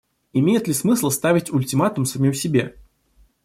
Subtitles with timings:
[0.33, 2.75] Имеет ли смысл ставить ультиматум самим себе?